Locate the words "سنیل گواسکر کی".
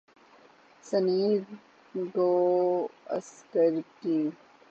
0.83-4.15